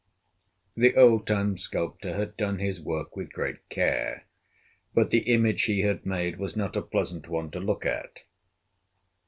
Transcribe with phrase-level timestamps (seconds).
[0.75, 4.23] The old time sculptor had done his work with great care,
[4.95, 8.23] but the image he had made was not a pleasant one to look at.